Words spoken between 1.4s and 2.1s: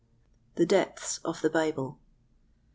the Bible.